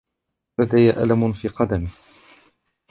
[0.59, 1.89] لدي ألم في قدمي.